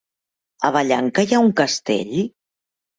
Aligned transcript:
A 0.69 0.71
Vallanca 0.77 1.27
hi 1.29 1.37
ha 1.39 1.45
un 1.49 1.55
castell? 1.63 2.19